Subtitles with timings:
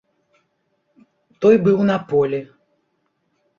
[1.45, 2.43] Той быў на полі.